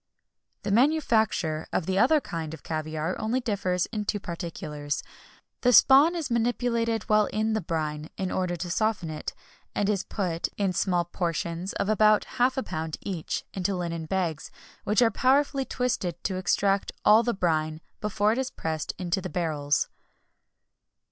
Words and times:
[XXI 0.01 0.63
42] 0.63 0.63
The 0.63 0.71
manufacture 0.75 1.67
of 1.71 1.85
the 1.85 1.99
other 1.99 2.19
kind 2.19 2.55
of 2.55 2.63
caviar 2.63 3.15
only 3.19 3.39
differs 3.39 3.85
in 3.93 4.03
two 4.03 4.19
particulars. 4.19 5.03
The 5.61 5.71
spawn 5.71 6.15
is 6.15 6.31
manipulated 6.31 7.03
while 7.03 7.27
in 7.27 7.53
the 7.53 7.61
brine, 7.61 8.09
in 8.17 8.31
order 8.31 8.55
to 8.55 8.71
soften 8.71 9.11
it, 9.11 9.35
and 9.75 9.87
it 9.87 9.91
is 9.93 10.03
put, 10.03 10.47
in 10.57 10.73
small 10.73 11.05
portions 11.05 11.73
of 11.73 11.87
about 11.87 12.23
half 12.41 12.57
a 12.57 12.63
pound 12.63 12.97
each, 13.01 13.45
into 13.53 13.75
linen 13.75 14.07
bags, 14.07 14.49
which 14.85 15.03
are 15.03 15.11
powerfully 15.11 15.65
twisted 15.65 16.23
to 16.23 16.37
extract 16.37 16.91
all 17.05 17.21
the 17.21 17.35
brine 17.35 17.79
before 17.99 18.31
it 18.31 18.39
is 18.39 18.49
pressed 18.49 18.93
into 18.97 19.21
the 19.21 19.29
barrels. 19.29 19.87